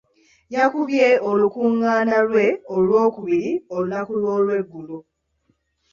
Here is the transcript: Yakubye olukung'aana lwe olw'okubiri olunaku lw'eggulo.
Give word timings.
Yakubye 0.55 1.07
olukung'aana 1.29 2.15
lwe 2.29 2.45
olw'okubiri 2.75 3.51
olunaku 3.73 4.11
lw'eggulo. 4.45 4.97